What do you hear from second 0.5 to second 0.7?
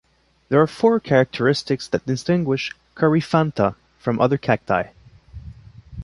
are